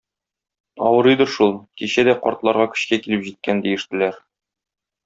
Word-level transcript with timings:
Авырыйдыр 0.87 1.29
шул, 1.35 1.53
кичә 1.83 2.07
дә 2.09 2.17
картларга 2.25 2.69
көчкә 2.73 3.03
килеп 3.05 3.31
җиткән,- 3.31 3.63
диештеләр. 3.69 4.23